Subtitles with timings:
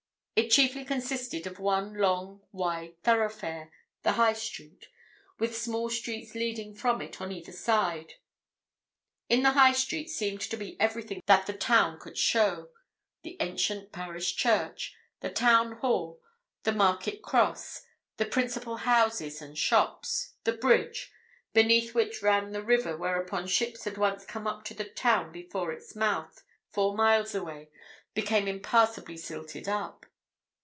[0.37, 7.21] It chiefly consisted of one long, wide thoroughfare—the High Street—with smaller streets leading from it
[7.21, 8.15] on either side.
[9.29, 14.35] In the High Street seemed to be everything that the town could show—the ancient parish
[14.35, 16.19] church, the town hall,
[16.63, 17.85] the market cross,
[18.17, 21.11] the principal houses and shops, the bridge,
[21.53, 25.71] beneath which ran the river whereon ships had once come up to the town before
[25.71, 27.69] its mouth, four miles away,
[28.15, 30.07] became impassably silted up.